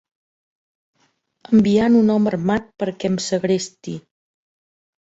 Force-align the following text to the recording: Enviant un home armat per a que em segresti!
Enviant 1.57 1.99
un 2.01 2.09
home 2.15 2.33
armat 2.35 2.75
per 2.81 2.89
a 2.91 2.95
que 2.99 3.13
em 3.15 3.21
segresti! 3.31 3.97